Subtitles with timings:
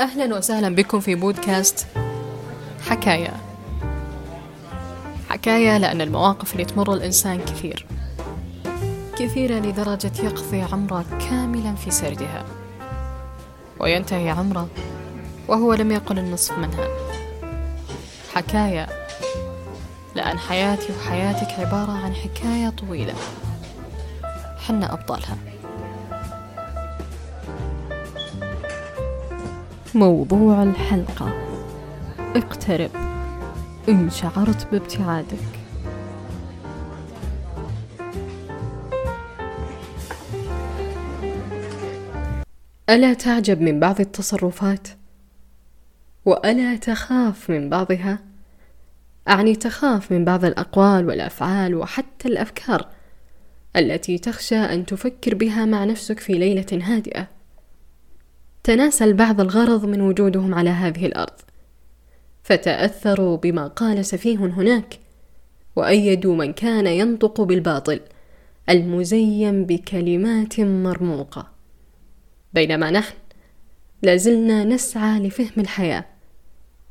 [0.00, 1.86] أهلا وسهلا بكم في بودكاست
[2.88, 3.32] حكاية
[5.28, 7.86] حكاية لأن المواقف اللي تمر الإنسان كثير.
[9.18, 12.44] كثيرة لدرجة يقضي عمره كاملا في سردها
[13.80, 14.68] وينتهي عمره
[15.48, 16.88] وهو لم يقل النصف منها.
[18.34, 18.86] حكاية
[20.14, 23.14] لأن حياتي وحياتك عبارة عن حكاية طويلة.
[24.66, 25.36] حنا أبطالها.
[29.94, 31.32] موضوع الحلقة
[32.36, 32.90] اقترب
[33.88, 35.60] إن شعرت بابتعادك
[42.90, 44.88] ألا تعجب من بعض التصرفات؟
[46.24, 48.18] وألا تخاف من بعضها؟
[49.28, 52.88] أعني تخاف من بعض الأقوال والأفعال وحتى الأفكار
[53.76, 57.39] التي تخشى أن تفكر بها مع نفسك في ليلة هادئة
[58.64, 61.40] تناسى البعض الغرض من وجودهم على هذه الأرض.
[62.42, 64.98] فتأثروا بما قال سفيه هناك
[65.76, 68.00] وأيدوا من كان ينطق بالباطل
[68.68, 71.48] المزين بكلمات مرموقة.
[72.52, 73.14] بينما نحن
[74.02, 76.04] لازلنا نسعى لفهم الحياة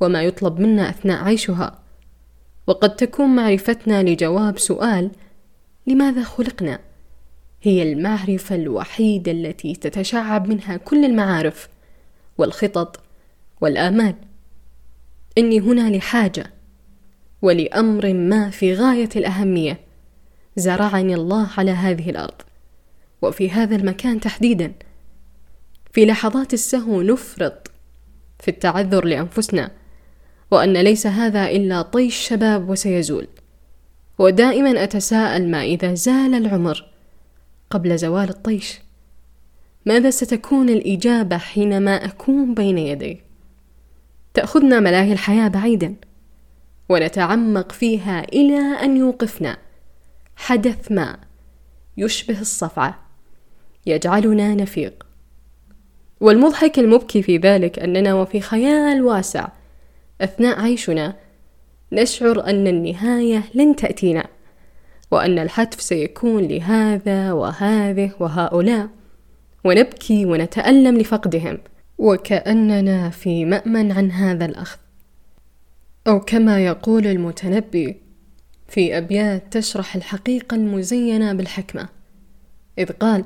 [0.00, 1.78] وما يطلب منا أثناء عيشها.
[2.66, 5.10] وقد تكون معرفتنا لجواب سؤال
[5.86, 6.78] لماذا خلقنا؟
[7.62, 11.68] هي المعرفة الوحيدة التي تتشعب منها كل المعارف
[12.38, 13.00] والخطط
[13.60, 14.14] والآمال.
[15.38, 16.52] إني هنا لحاجة
[17.42, 19.80] ولأمر ما في غاية الأهمية.
[20.56, 22.42] زرعني الله على هذه الأرض
[23.22, 24.72] وفي هذا المكان تحديدا.
[25.92, 27.70] في لحظات السهو نفرط
[28.40, 29.70] في التعذر لأنفسنا
[30.50, 33.26] وأن ليس هذا إلا طي الشباب وسيزول.
[34.18, 36.97] ودائما أتساءل ما إذا زال العمر
[37.70, 38.80] قبل زوال الطيش.
[39.86, 43.20] ماذا ستكون الإجابة حينما أكون بين يدي؟
[44.34, 45.94] تأخذنا ملاهي الحياة بعيدا
[46.88, 49.58] ونتعمق فيها إلى أن يوقفنا.
[50.36, 51.16] حدث ما
[51.96, 52.98] يشبه الصفعة.
[53.86, 55.06] يجعلنا نفيق.
[56.20, 59.48] والمضحك المبكي في ذلك أننا وفي خيال واسع
[60.20, 61.16] أثناء عيشنا
[61.92, 64.26] نشعر أن النهاية لن تأتينا.
[65.10, 68.88] وأن الحتف سيكون لهذا وهذه وهؤلاء.
[69.64, 71.58] ونبكي ونتألم لفقدهم.
[71.98, 74.78] وكأننا في مأمن عن هذا الأخذ.
[76.06, 77.96] أو كما يقول المتنبي
[78.68, 81.88] في أبيات تشرح الحقيقة المزينة بالحكمة.
[82.78, 83.24] إذ قال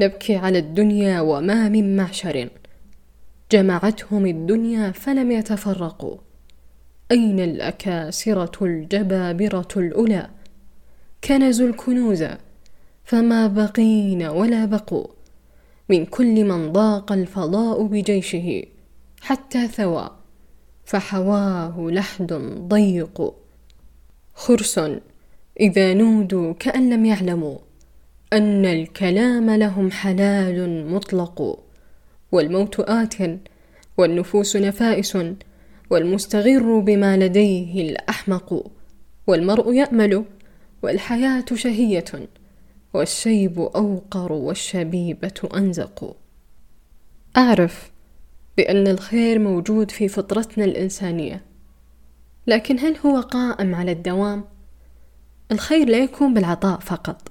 [0.00, 2.48] نبكي على الدنيا وما من معشر.
[3.52, 6.16] جمعتهم الدنيا فلم يتفرقوا.
[7.10, 10.30] أين الأكاسرة الجبابرة الأولى؟
[11.24, 12.24] كنزوا الكنوز
[13.04, 15.06] فما بقين ولا بقوا
[15.88, 18.62] من كل من ضاق الفضاء بجيشه
[19.20, 20.10] حتى ثوى
[20.84, 22.32] فحواه لحد
[22.68, 23.34] ضيق.
[24.34, 24.80] خرس
[25.60, 27.58] إذا نودوا كأن لم يعلموا
[28.32, 31.58] أن الكلام لهم حلال مطلق
[32.32, 33.14] والموت آت
[33.96, 35.18] والنفوس نفائس
[35.90, 38.70] والمستغر بما لديه الأحمق
[39.26, 40.24] والمرء يأمل
[40.84, 42.04] والحياة شهية
[42.94, 46.16] والشيب أوقر والشبيبة أنزق.
[47.36, 47.90] أعرف
[48.56, 51.44] بأن الخير موجود في فطرتنا الإنسانية
[52.46, 54.44] لكن هل هو قائم على الدوام؟
[55.52, 57.28] الخير لا يكون بالعطاء فقط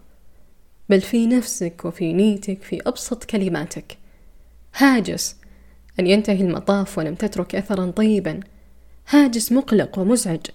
[0.89, 3.97] بل في نفسك وفي نيتك في أبسط كلماتك.
[4.75, 5.35] هاجس
[5.99, 8.39] أن ينتهي المطاف ولم تترك أثرا طيبا.
[9.09, 10.45] هاجس مقلق ومزعج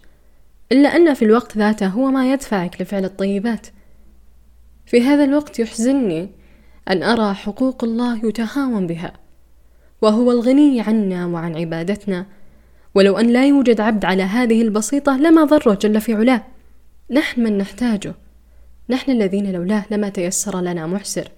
[0.72, 3.66] إلا أن في الوقت ذاته هو ما يدفعك لفعل الطيبات.
[4.86, 6.30] في هذا الوقت يحزنني
[6.90, 9.12] أن أرى حقوق الله يتهاون بها
[10.02, 12.26] وهو الغني عنا وعن عبادتنا.
[12.94, 16.42] ولو أن لا يوجد عبد على هذه البسيطة لما ضره جل في علاه.
[17.10, 18.14] نحن من نحتاجه.
[18.88, 21.28] نحن الذين لولاه لما تيسر لنا معسر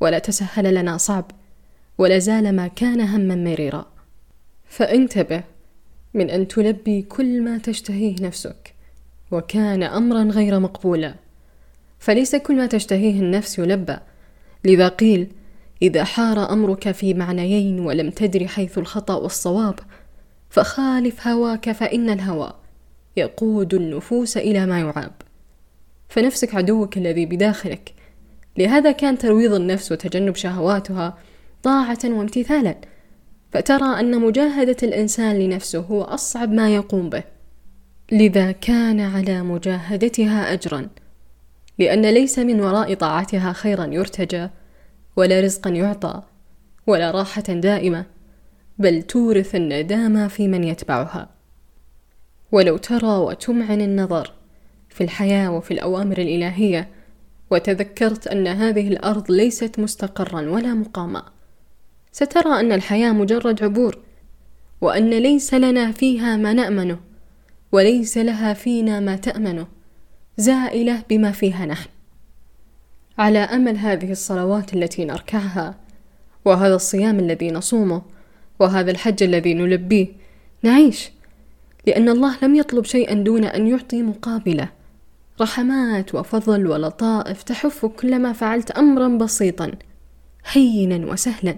[0.00, 1.30] ولا تسهل لنا صعب
[1.98, 3.86] ولا زال ما كان هما مريرا.
[4.68, 5.42] فانتبه
[6.14, 8.74] من أن تلبي كل ما تشتهيه نفسك
[9.30, 11.14] وكان أمرا غير مقبولا.
[11.98, 13.96] فليس كل ما تشتهيه النفس يلبى
[14.64, 15.28] لذا قيل
[15.82, 19.74] إذا حار أمرك في معنيين ولم تدر حيث الخطأ والصواب
[20.50, 22.52] فخالف هواك فإن الهوى
[23.16, 25.12] يقود النفوس إلى ما يعاب.
[26.08, 27.94] فنفسك عدوك الذي بداخلك.
[28.58, 31.18] لهذا كان ترويض النفس وتجنب شهواتها
[31.62, 32.76] طاعة وامتثالا.
[33.52, 37.22] فترى أن مجاهدة الإنسان لنفسه هو أصعب ما يقوم به.
[38.12, 40.88] لذا كان على مجاهدتها أجرا
[41.78, 44.48] لأن ليس من وراء طاعتها خيرا يرتجى
[45.16, 46.22] ولا رزقا يعطى
[46.86, 48.04] ولا راحة دائمة
[48.78, 51.28] بل تورث الندامة في من يتبعها.
[52.52, 54.32] ولو ترى وتمعن النظر
[54.88, 56.88] في الحياة وفي الأوامر الإلهية
[57.50, 61.22] وتذكرت أن هذه الأرض ليست مستقرا ولا مقاما.
[62.12, 63.98] سترى أن الحياة مجرد عبور
[64.80, 66.98] وأن ليس لنا فيها ما نأمنه
[67.72, 69.66] وليس لها فينا ما تأمنه.
[70.36, 71.88] زائلة بما فيها نحن.
[73.18, 75.74] على أمل هذه الصلوات التي نركعها
[76.44, 78.02] وهذا الصيام الذي نصومه
[78.58, 80.06] وهذا الحج الذي نلبيه
[80.62, 81.10] نعيش.
[81.86, 84.68] لأن الله لم يطلب شيئا دون أن يعطي مقابله.
[85.40, 89.72] رحمات وفضل ولطائف تحف كلما فعلت أمرا بسيطا
[90.52, 91.56] هينا وسهلا.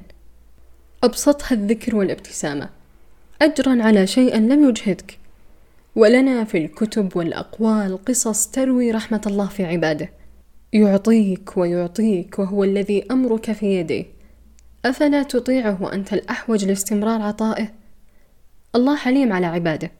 [1.05, 2.69] أبسطها الذكر والابتسامة.
[3.43, 5.19] أجرا على شيء لم يجهدك.
[5.97, 10.11] ولنا في الكتب والأقوال قصص تروي رحمة الله في عباده.
[10.73, 14.05] يعطيك ويعطيك وهو الذي أمرك في يديه
[14.85, 17.73] أفلا تطيعه وأنت الأحوج لاستمرار عطائه؟
[18.75, 19.91] الله حليم على عباده.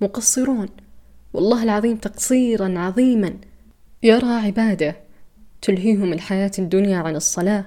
[0.00, 0.68] مقصرون.
[1.32, 3.34] والله العظيم تقصيرا عظيما.
[4.02, 4.96] يرى عباده.
[5.62, 7.66] تلهيهم الحياة الدنيا عن الصلاة.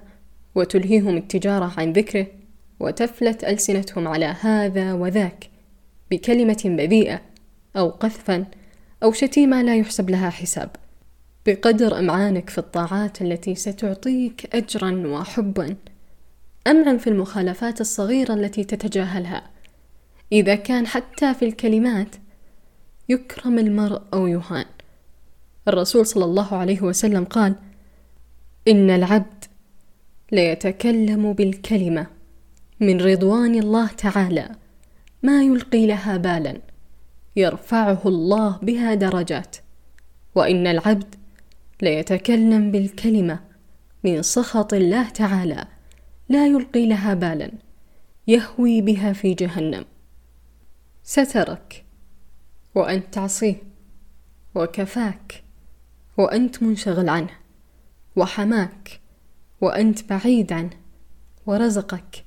[0.56, 2.28] وتلهيهم التجارة عن ذكره.
[2.80, 5.50] وتفلت ألسنتهم على هذا وذاك
[6.12, 7.22] بكلمة بذيئة
[7.78, 8.46] أو قذفا
[9.04, 10.70] أو شتيمة لا يحسب لها حساب.
[11.46, 15.76] بقدر أمعانك في الطاعات التي ستعطيك أجرا وحبا.
[16.68, 19.44] أمعن في المخالفات الصغيرة التي تتجاهلها.
[20.32, 22.16] إذا كان حتى في الكلمات
[23.10, 24.66] يكرم المرء أو يهان.
[25.68, 27.56] الرسول صلى الله عليه وسلم قال
[28.68, 29.46] إن العبد
[30.32, 32.17] ليتكلم بالكلمة.
[32.80, 34.50] من رضوان الله تعالى
[35.24, 36.62] ما يلقي لها بالا
[37.36, 39.58] يرفعه الله بها درجات.
[40.36, 41.16] وإن العبد
[41.82, 43.40] ليتكلم بالكلمة
[44.04, 45.66] من سخط الله تعالى
[46.30, 47.52] لا يلقي لها بالا
[48.28, 49.86] يهوي بها في جهنم.
[51.04, 51.86] سترك
[52.76, 53.56] وأنت تعصيه
[54.56, 55.44] وكفاك
[56.18, 57.32] وأنت منشغل عنه
[58.16, 59.00] وحماك
[59.62, 60.78] وأنت بعيد عنه
[61.46, 62.27] ورزقك.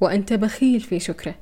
[0.00, 1.34] وأنت بخيل في شكره.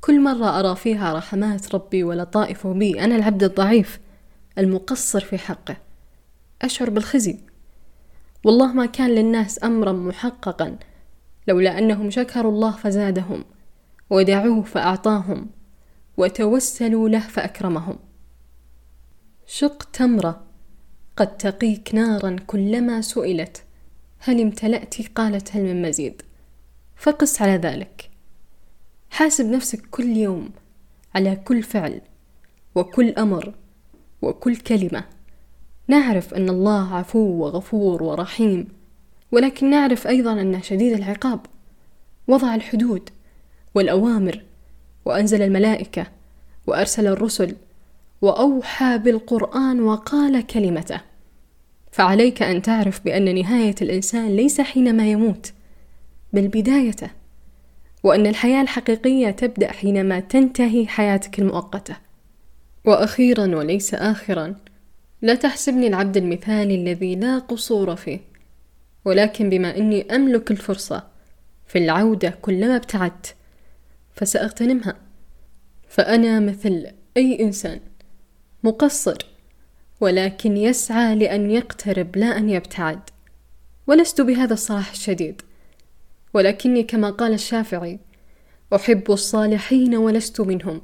[0.00, 4.00] كل مرة أرى فيها رحمات ربي ولطائفه بي أنا العبد الضعيف
[4.58, 5.76] المقصر في حقه.
[6.62, 7.38] أشعر بالخزي.
[8.44, 10.76] والله ما كان للناس أمرا محققا
[11.48, 13.44] لولا أنهم شكروا الله فزادهم
[14.10, 15.46] ودعوه فأعطاهم
[16.16, 17.98] وتوسلوا له فأكرمهم.
[19.46, 20.42] شق تمرة
[21.16, 23.62] قد تقيك نارا كلما سئلت
[24.18, 26.22] هل امتلأت قالت هل من مزيد؟
[26.96, 28.10] فقس على ذلك.
[29.10, 30.50] حاسب نفسك كل يوم
[31.14, 32.00] على كل فعل
[32.74, 33.54] وكل أمر
[34.22, 35.04] وكل كلمة.
[35.88, 38.68] نعرف أن الله عفو وغفور ورحيم
[39.32, 41.40] ولكن نعرف أيضا أنه شديد العقاب.
[42.28, 43.10] وضع الحدود
[43.74, 44.42] والأوامر
[45.04, 46.06] وأنزل الملائكة
[46.66, 47.56] وأرسل الرسل
[48.22, 51.00] وأوحى بالقرآن وقال كلمته.
[51.92, 55.52] فعليك أن تعرف بأن نهاية الإنسان ليس حينما يموت
[56.34, 57.10] بل بدايته
[58.02, 61.96] وأن الحياة الحقيقية تبدأ حينما تنتهي حياتك المؤقتة.
[62.84, 64.54] وأخيرا وليس آخرا
[65.22, 68.20] لا تحسبني العبد المثالي الذي لا قصور فيه.
[69.04, 71.02] ولكن بما أني أملك الفرصة
[71.66, 73.34] في العودة كلما ابتعدت
[74.14, 74.96] فسأغتنمها.
[75.88, 76.86] فأنا مثل
[77.16, 77.80] أي إنسان
[78.64, 79.18] مقصر
[80.00, 83.00] ولكن يسعى لأن يقترب لا أن يبتعد.
[83.86, 85.42] ولست بهذا الصراح الشديد.
[86.34, 87.98] ولكني كما قال الشافعي
[88.74, 90.80] أحب الصالحين ولست منهم.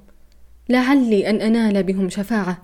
[0.68, 2.62] لعلي أن أنال بهم شفاعة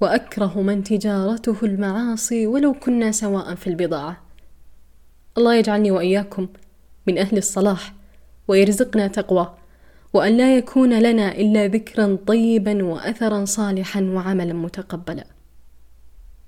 [0.00, 4.22] وأكره من تجارته المعاصي ولو كنا سواء في البضاعة.
[5.38, 6.48] الله يجعلني وإياكم
[7.06, 7.94] من أهل الصلاح
[8.48, 9.54] ويرزقنا تقوى
[10.12, 15.33] وأن لا يكون لنا إلا ذكرا طيبا وأثرا صالحا وعملا متقبلا.